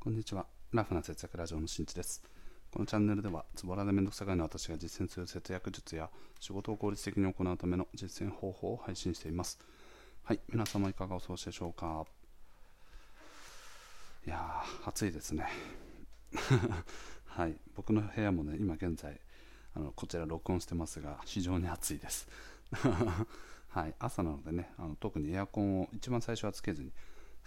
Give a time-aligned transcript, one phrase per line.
[0.00, 0.46] こんにちは。
[0.72, 2.22] ラフな節約ラジオのしんちです。
[2.70, 6.08] このチャンネルでは、ズボラでめんどくさがいの私が実践する節約術や
[6.38, 9.58] 仕事を効率的に行うための実践方法を配信しています。
[10.22, 12.06] はい、皆様いかがお過ごしでしょうか？
[14.24, 15.48] いやー、暑いですね。
[17.26, 19.20] はい、僕の部屋もね、今現在、
[19.74, 22.28] あのこちら録音してますが、非常に暑いです。
[23.70, 26.92] はい、朝なのでね、あの特にエアコンを一番最初はつけずに、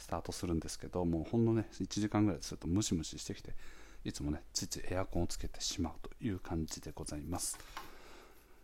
[0.02, 3.54] スタートするんですけどもうほんのね1時間ぐらいするとムシムシしてきて
[4.04, 7.58] いつもねついついエアコンをつけてしまうという感じでございます。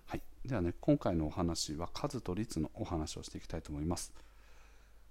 [0.08, 0.22] はい。
[0.46, 4.14] ではね今回のお話は数と率のお話をしていきたいと思います。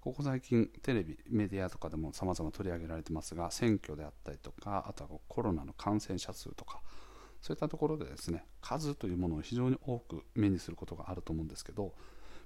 [0.01, 6.81] ここ最近テレビメディアとかでも様々取り上げられてますが選挙であったりとかあとはコロナの感染者数とか
[7.43, 11.93] そういったところでですね数というものを非常に多く目にすることがあると思うんですけど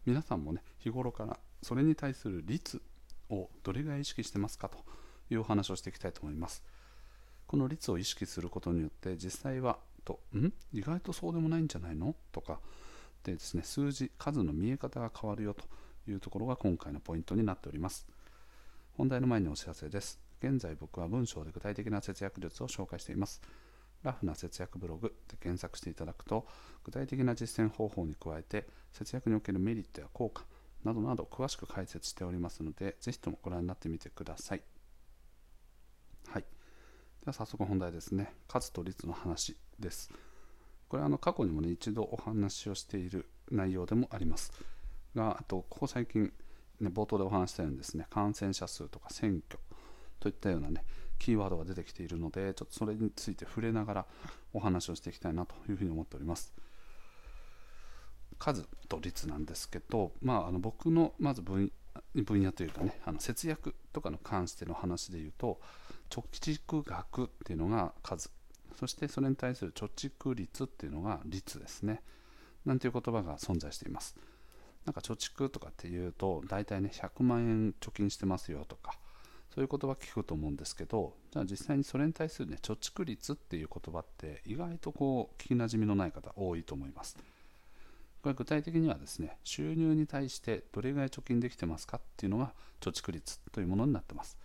[0.07, 2.81] 皆さんもね日頃からそれに対する率
[3.31, 4.79] をどれぐらい意識してますかと
[5.31, 6.63] いうお話をしていきたいと思います。
[7.47, 10.53] この率を意識することによって実際はとん？
[10.73, 12.15] 意外とそうでもないんじゃないの？
[12.33, 12.61] とか
[13.25, 15.65] でですね数字数の見え方が変わるよと
[16.11, 18.07] いうところが今回のポイントになっております。
[18.97, 20.21] 本題の前にお知らせです。
[20.43, 23.43] 現在僕は文章で具体的な節約術を紹介しています。
[24.03, 26.47] ラフな節約ブログで検索していただくと
[26.85, 30.45] 具体的な実践方法に加えて節約におけるメリットや効果
[30.85, 34.63] などなど詳しく解説しておりますので、ぜひともご覧になってみてください。
[36.29, 36.43] はい。
[36.43, 36.47] で
[37.27, 38.33] は早速本題ですね。
[38.49, 40.11] 数と率の話です。
[40.89, 44.53] これはあの過去にもね、一度お話をしている内容でもあります。
[45.15, 46.33] が、あと、ここ最近、
[46.81, 49.61] ね、冒頭でお話したようにですね、感染者数とか選挙
[50.19, 50.85] といったようなね、
[51.19, 54.07] キーワードが出てきているので、ちょっとそれについて触れながら
[54.53, 56.53] お話をしていきたいなというふうに思っております。
[58.41, 61.71] 数と率なんですけど、まあ、あの僕のまず分
[62.15, 65.61] 分野というかねあの節約とかの関しての話でいうと
[66.09, 68.31] 貯蓄額っていうのが数。
[68.79, 72.03] そしてそれに対する貯蓄率っていうのが率ですね。
[72.65, 74.17] なんていう言葉が存在しています。
[74.87, 78.95] なんか貯蓄とかっていうと大体ね100万円貯金してますよとか
[79.55, 87.19] そういう言葉聞くと思うんですけどじゃあ実際にそれに対するね貯蓄率っていう言葉って意外とこう聞きなじみのない方多いと思います。
[88.23, 94.37] これ具体的にはですね、収入に対してどれぐらい貯金できてますかっていうのが貯蓄率というものになってます。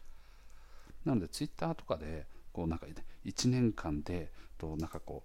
[1.03, 2.87] なので、ツイッターとかで、こうなんか、
[3.25, 5.23] 1年間で、となんかこ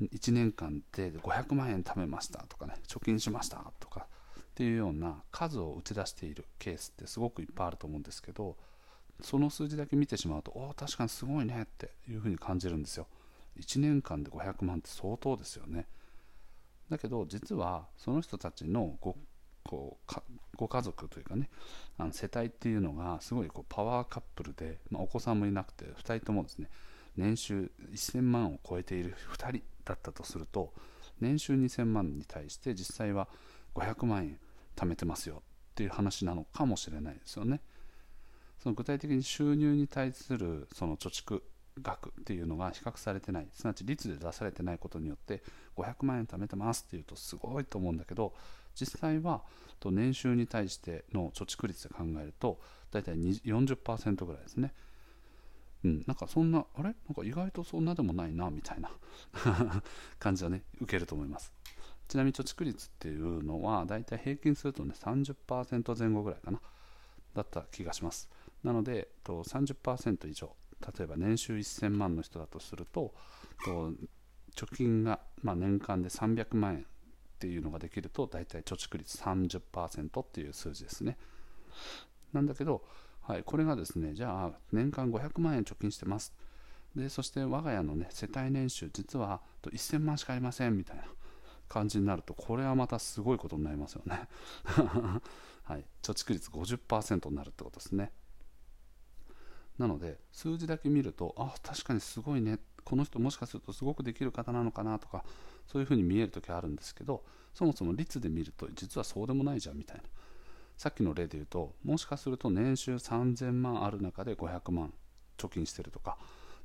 [0.00, 4.06] う、1年間で500万円貯めましたとかね、貯金しましたとか
[4.40, 8.56] っていうような数を打ち出しているケースってすごくいっぱいあると思うんですけど、
[9.22, 13.06] その数字だけ見てしまうと、おお、確かにすごいねっていうふうに感じるんですよ。
[13.58, 15.86] 1年間で500万って相当ですよね。
[16.92, 19.16] だけど実はその人たちのご
[19.64, 20.22] こう
[20.56, 21.48] ご家族というかね
[21.96, 26.68] あの世帯っていうのがすごいこうパワーカップルで、まあ、お子さんもいなくて2人ともですね
[27.16, 30.74] 年収1000万を超えている2人だったとすると
[31.20, 33.28] 年収2000万に対して実際は
[33.74, 34.38] 500万円
[34.76, 37.60] 貯めてますよっていう話なのかもしれないですよね。
[38.58, 41.42] その具体的に収入に対するその貯蓄
[41.80, 45.42] 額っていうのが比較されてないすなわち率で出されてないことによって
[45.76, 48.34] 500万円貯めてますっていうとすごいと思うんだけど
[48.74, 49.42] 実際は
[49.84, 52.60] 年収に対しての貯蓄率で考えると
[52.92, 54.72] 大体40%ぐらいですね。
[55.84, 56.82] うん、なんかそんな、あれ？
[56.82, 58.90] なんか意外とそんなでもないな、みたいな
[60.20, 61.52] 感じはね、受けると思います。
[62.06, 66.60] ちなみに貯蓄率っていうのは、大体平均するとね、30%前後ぐらいかな、
[67.34, 68.28] だった気がします。
[68.62, 73.14] なので、と30%以上、例えば年収1000万の人だとすると、
[73.64, 73.92] と
[74.54, 76.84] 貯金が、まあ、年間で300万円っ
[77.38, 81.16] ていうのができると大体貯蓄率30%っていう数字ですね。
[82.32, 82.84] なんだけど、
[83.22, 86.32] はい、これがですねじゃあ年間500万円貯金してます。
[86.94, 91.04] でそして我が家のね世帯年収実は1000万しかありませんみたいな
[91.68, 94.28] 感じになるとこれはまたすごいことになりますよね。
[95.64, 98.12] はい、貯蓄率50%になるってことですね。
[99.78, 102.58] なので数字だけ見るとあ確かにすごいね。
[102.84, 105.24] この人もしかするとすごくできる方なのかなとか
[105.68, 107.22] そういうふうに見える時はあるんですけど
[107.54, 110.02] そもそも率で見ると実はそうでもないじゃんみたいな。
[110.76, 114.92] さっきの例で言うともしかすると年収3000万ある中で500万
[115.38, 116.18] 貯金してるとか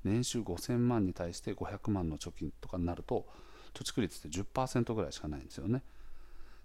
[0.03, 3.27] 年収5000万に対して500万の貯金とかになると
[3.73, 5.83] 貯蓄率って10%ぐらいしかないんですよね。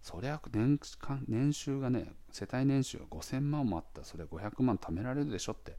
[0.00, 0.80] そりゃ年
[1.28, 5.76] 年収がね世帯年収が5000万もあったらそれ500万貯められるでしょって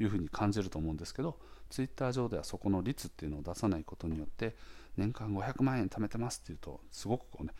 [0.00, 1.38] いうふうに感じると思うんですけど
[1.70, 4.54] ツイッター上ではそこの率っていうのを出さないことによって
[4.96, 7.52] 年間500万円貯めてますっていうとすごくこうね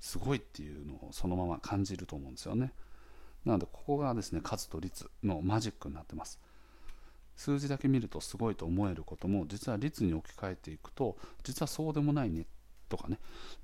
[0.00, 2.72] すごいっていうのをそのまま感じると思うんですよね。
[3.44, 6.38] なのでここがですね数と率のマジックになってます。
[7.36, 12.46] 数字だけ見るとすごいと思えることも実は率に置き換えていくと実はそうでもないね
[12.88, 13.18] とかね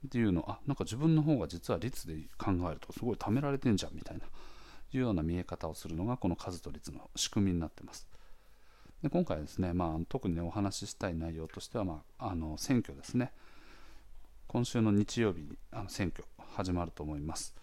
[0.07, 4.25] っていうのあなんか自分の方が実は率で考えるとすごい貯められてんじゃんみたいな
[4.93, 8.09] いうような見え方をするのがこの数と率の仕組みになってます。
[9.03, 13.33] で今回ですね、まあ、特に、ね、お話ししたい内容としては、まあ、あの選挙ですね。
[14.51, 16.25] 今週の日曜日にあの選挙
[16.57, 17.55] 始まると思います、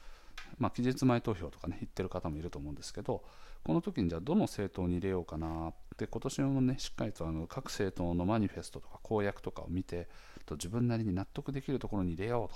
[0.58, 3.26] まあ、期日前投票とかね言ってる方もいると思うんですけど
[3.66, 10.08] この時にじゃあどの政党に入れようかなって今年もねしっかりとあの各政党のマニフェストとか公約とかを見て
[10.46, 12.56] と自分なりに納得できるところに入れよう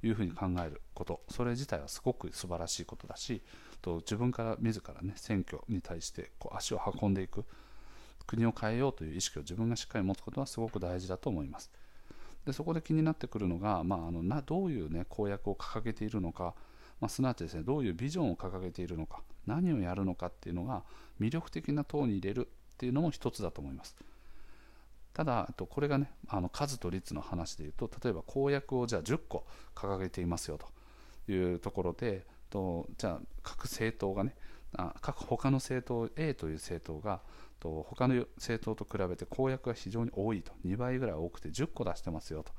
[0.00, 3.42] というふうに考えることそれ自体はすごく素晴らしいことだし
[3.82, 7.44] と自分から自らね選挙に対してこう足を運んでいく。
[8.26, 11.70] 国を変えようという意識を自分がしっかり持つことはすごく大事だと思います。
[12.46, 16.54] でそこで気になってくるのが、まあ、あのなどういう、ね、公約を掲げているのか、
[17.00, 19.22] まあ、すなわちですねどういうビジョンを掲げているのか。
[19.46, 20.84] 何をやるのかっていうのが
[21.20, 23.96] 魅力的な党に入れるっていうのも一つだと思います。
[25.12, 29.44] ただ、とこれがね、あの数と率の話でいうと、例えば公約をじゃあ10個
[29.74, 30.58] 掲げていますよ
[31.26, 34.36] というところで、とじゃあ各政党がね、
[34.76, 37.20] あ各他の政党 A という政党が
[37.58, 40.52] と他の政党と比べて公約が非常に多いと。
[40.66, 42.52] 2倍ぐらい多くて10個出してますよと。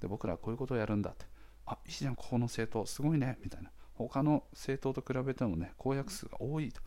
[0.00, 1.24] で僕らはこういうことをやるんだって。
[1.66, 3.38] あいいじゃんここの政党すごいね。
[3.42, 3.70] みたいな。
[3.94, 6.80] 他の政党と比べてもね公約数が多いと。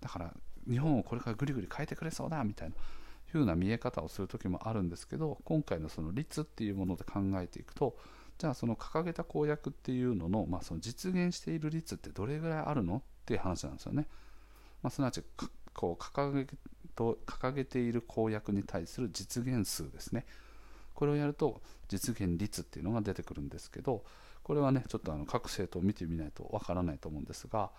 [0.00, 0.34] だから
[0.68, 2.44] 日本をこれからぐりぐり変えてくれそうだ。
[2.44, 2.76] みたいな。
[3.32, 7.96] 風な見え方をする時もあるんですけど今回のその率っていうもので考えていくと
[8.38, 14.06] じゃあその掲げた公約っていうのの,、まあその実現している率ってどれぐらいあるのっていう話なんですよね。
[14.82, 15.22] まあ、すなわち
[15.72, 16.46] こう掲げ
[16.94, 20.26] と掲げている公約に対する実現数ですね。
[20.94, 24.02] これをやると実現率っていうのが出てくるんですけど
[24.42, 27.70] これはねちょっとあの各政党を見てみないとわからないと思うんですが、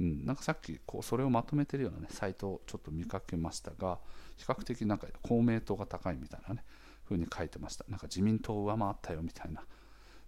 [0.00, 3.98] うん、なんかさっきこうそれをまとめてるようなねサイトをちょっと見かけましたが
[4.36, 6.64] 比較的なんか公明党が高いみたいなね
[7.04, 9.64] 風に書いてましたなんか自民党を上回ったよみたいな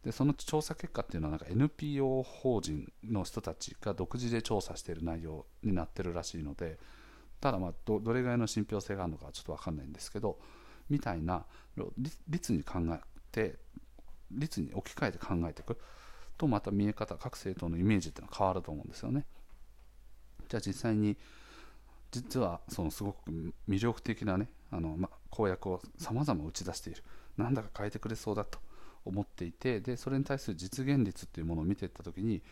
[0.05, 6.79] でその調査結果っていうのはなんか NPO 法人の人たちが独自で調査している内容になってるらしいので
[7.41, 10.39] ただまあどれぐらいの信憑性があるのかちょっと分かんないんですけど
[10.91, 11.45] みたいな
[12.29, 13.01] 率に考え
[13.33, 13.57] て
[14.31, 15.79] 率に置き換えて考えていく。
[16.37, 19.25] とまた見え方各政党のイメージっていうのは変わると思うんですよね。
[20.49, 21.17] じゃあ実際に
[22.11, 23.31] 実はそのすごく
[23.69, 27.03] 魅力的なねあの、ま、公約をさまざま打ち出している。
[27.37, 28.59] なんだか変えてくれそうだと。
[29.05, 32.43] 思っていてでそれに対する実現率っていうものを見ていった時に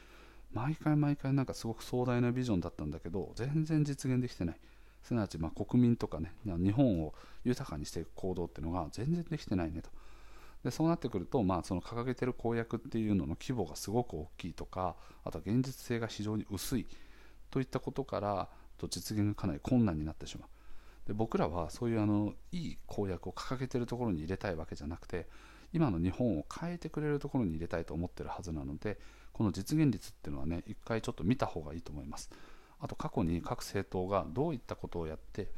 [0.53, 4.57] 毎回毎回なんかすごく壮大なビジョンだったんだけど全然実現できてない。
[5.03, 7.13] すなわちま国民とかね日本を
[7.45, 9.91] 豊かにしていく行動っていうのが全然できてないねと。
[10.63, 14.95] でそうなってくると、まあ、その掲げてる公約っていうのの規模がすごく大きいとか
[15.25, 16.87] あとは現実性が非常に薄い
[17.51, 20.49] といったことからと実現がかなり困難になってしまう。
[21.09, 25.27] で僕らはそういうあのいい公約を掲げてるところに入れたいわけじゃなくて
[25.73, 28.99] 今の日本を変えてくれるところに入れたいと思ってるはずなので
[29.33, 32.31] この実現率っていうのはね一回ちょっと見た方がいいと思います。
[32.81, 35.49] あと過去に各政党がどういったことをやって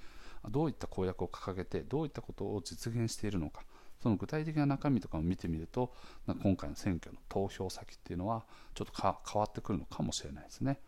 [0.50, 3.62] どういった公約を掲げてどういったことを実現しているのか
[4.02, 5.94] その具体的な中身とかを見てみると
[6.42, 8.44] 今回の選挙の投票先っていうのは
[8.74, 10.78] ちょっと変わってくるのかもしれないですね。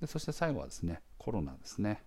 [0.00, 2.02] でそして最後はですねコロナですね。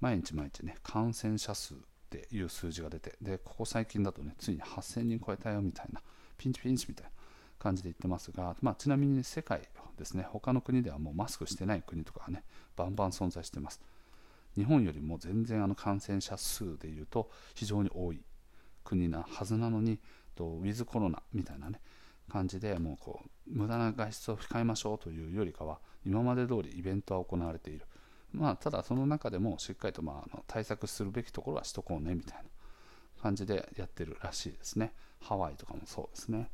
[0.00, 1.74] 毎日毎日ね感染者数
[2.18, 6.00] っていう数字が出てでここ最近だとねついに8000人超えたよみたいな
[6.36, 7.10] ピンチピンチみたいな
[7.58, 9.62] 感じで言ってますが、まあ、ちなみに世界
[9.96, 12.44] ですね他の国ではもうマスクしてない国とかがね
[12.76, 13.80] バンバン存在してます。
[14.56, 18.22] 日本よりも全然あの感染者数でいうと非常に多い
[18.84, 19.98] 国なはずなのに
[20.34, 21.80] とウィズコロナみたいなね
[22.28, 27.86] 感じでもうこう無駄な外出を控えましょうというよりかは今まで通りイベントは行われている、
[28.32, 32.44] まあ、ただその中でもしっかりとまあ対策するべきところはしとこうねみたいな
[33.22, 34.92] 感じでやってるらしいですね。
[35.20, 36.48] ハワイとかもそうですね。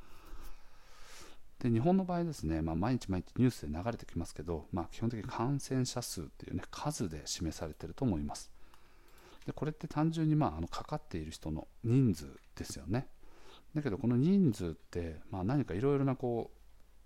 [1.60, 8.50] で日本の場合ですね、まあ、毎日毎日ニュースで流れてきますけど、まあ、基本的に感染者数っていう、ね、数で示されてると思います。
[9.44, 13.08] でこれって単純に、まあ、あのかかっている人の人数ですよね。
[13.74, 16.58] だけどこの人数って、まあ、何かいろいろなこう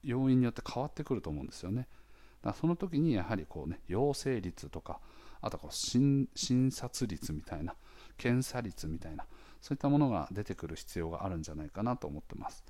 [0.03, 1.89] 要因によって変わってくると思うんですよね。
[2.43, 5.01] だその時にやはりこう、ね、陽性率とか
[5.41, 6.29] あとこう診
[6.71, 7.75] 察率みたいな
[8.17, 9.25] 検査率みたいな
[9.61, 12.65] そういったものが出てくる必要があるんじゃないかなと思ってます。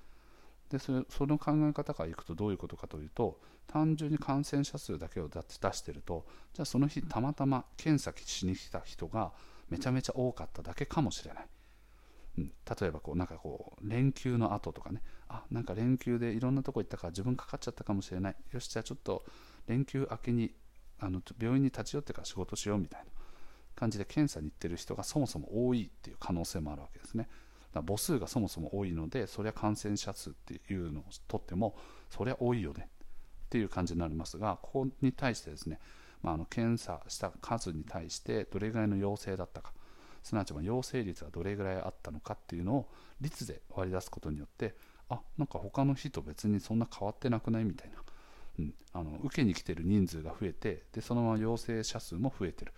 [0.71, 0.93] でそ
[1.27, 6.25] の考え方からいくとどういうことかというと単純に感染者数だけを出してると
[6.55, 9.33] じゃあその日たまたま検査しに来た人が
[9.69, 11.47] めちゃめちゃ多かっただけかもしれない。
[12.39, 15.03] 例えばこうなんかこう連休の後とかね。
[15.29, 18.37] あなんか連休でいろんなとこ行ったから自分かかっちゃったかもしれない。
[18.53, 19.25] よしじゃあちょっと
[19.67, 20.55] 連休明けに
[20.99, 23.07] あの病院に立ち寄ってから仕事しようみたいな
[23.75, 27.29] 感じで検査に行ってる人がそもそも多いっていう可能性もあるわけですね。
[27.73, 31.77] だ母数がそもそも多いので、そりゃ感染者数っていうのをとっても、
[32.11, 32.89] そりゃ多いよね
[33.47, 35.79] っていう感じになりますが、ここに対してですね、
[36.23, 39.73] まあ、あの検査した数に対してどれぐらいの陽性だったか、
[40.23, 42.89] すなわち陽性率がどれぐらいあったのかっていうのを
[43.21, 44.75] 率で割り出すことによって、
[45.09, 47.97] あなんか他の日と別にそんな変わってなくないみたいな、
[48.93, 52.73] あの受けに来てる人数が増えてでそのまま陽性者数も増えてる。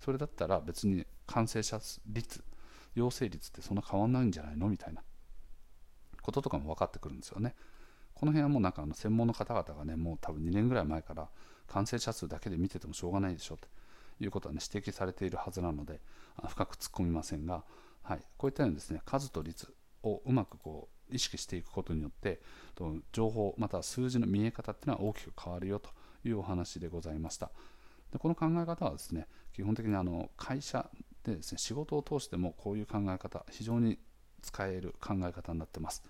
[0.00, 2.44] それだったら別に感染者率
[2.94, 5.02] 陽性率ってそんな変わんないんじゃないのみたいな。
[6.24, 7.54] こととかも分かってくるんですよね。
[8.14, 11.28] この辺はもうなんかあの専門の方々がねもう多分2年ぐらい前から
[11.66, 13.68] 感染者数だけで見ててもしょうがないでしょと
[14.20, 16.00] いうことはね指摘されているはずなので
[16.48, 17.64] 深く突っ込みませんが、
[18.02, 22.40] はい、こういったようにですね数と率をうまくこう意識していくことによって
[23.12, 25.90] 情報または数字の見え方っていうのは大きく変わるよと
[26.24, 27.50] いうお話でございました。
[28.12, 30.88] でこの考え方はですね基本的にあの会社
[31.24, 33.98] でですね仕事を通してもこういう考え方非常に
[34.42, 36.02] 使える考え方になってます。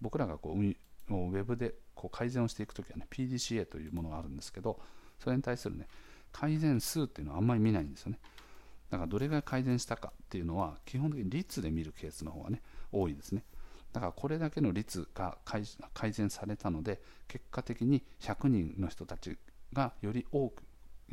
[0.00, 4.80] 僕らがこうウェブでこう改善をしていくときはね PDCA というものがあるんですけど
[5.18, 5.86] それに対するね
[6.32, 8.18] 改善数っていうのはあんまり見ないんですよね。
[8.90, 13.44] だからどれぐらい改善したかっていうのは基本的に率で見るケースの方がね多いですね。
[13.92, 19.36] だからこれだけの率が改善されたので結果的に100人の人たち
[19.72, 20.62] がより多く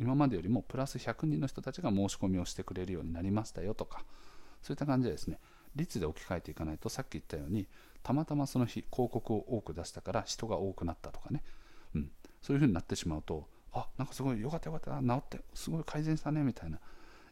[0.00, 4.04] 今までよりもプラス100人の人たちが申し込みをしてくれるようになりましたよとか
[4.62, 5.38] そういった感じでですね
[5.74, 7.66] 率で置き換えていかないとさっき言ったように
[8.02, 11.42] たまたまその日広告を多く出したから人が多くなったとかね、
[11.94, 16.78] うん、そういうふうになってしまうとあなんかすごいよかったよかった治ってすごい改善したねみたいな。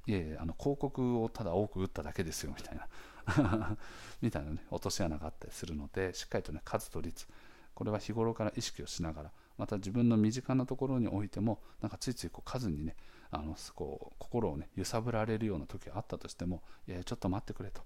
[0.08, 2.86] いえいえあの広告をただ多く打っただけですよみたいな。
[4.22, 7.26] みたいなね落とし穴があったりするのでしっかりとね数と率
[7.74, 12.96] これは日頃から意識をしながらまた自分の身近なところにおいてもなんかついついこう数にね
[13.30, 17.82] あのこう心をね揺さぶられるような時があったとしてもいやちょっと待ってくれと、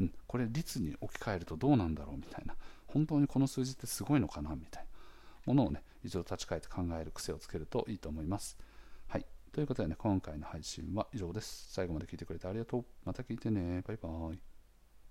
[0.00, 2.54] うん、これ率に置き換えるとどうなんだろうみたいな
[2.86, 4.88] 本当にこの数字ってすごいのかなみたいな
[5.46, 8.58] ものをね一度立ち返って考える癖をつけるといいと思います。
[9.08, 9.26] はい。
[9.52, 11.72] ということでね、今回の配信は以上です。
[11.72, 12.84] 最後まで聞いてくれてありがとう。
[13.04, 13.82] また聞いてね。
[13.86, 14.53] バイバーイ。